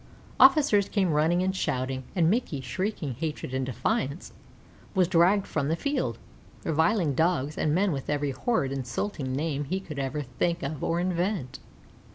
[0.39, 4.33] Officers came running and shouting, and Mickey, shrieking hatred and defiance,
[4.95, 6.17] was dragged from the field,
[6.63, 10.01] reviling Dogs and men with every horrid, insulting name he could
[10.39, 11.59] think of or invent.